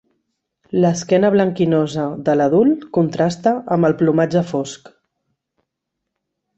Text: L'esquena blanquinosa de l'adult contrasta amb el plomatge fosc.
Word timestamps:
L'esquena 0.83 1.29
blanquinosa 1.35 2.07
de 2.31 2.35
l'adult 2.41 2.89
contrasta 2.99 3.55
amb 3.77 3.91
el 3.93 3.99
plomatge 4.03 4.47
fosc. 4.55 4.95